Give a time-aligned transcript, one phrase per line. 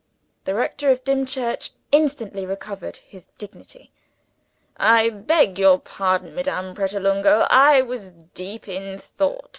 [0.45, 3.91] The rector of Dimchurch instantly recovered his dignity.
[4.75, 9.49] "I beg your pardon, Madame Pratolungo, I was deep in thought.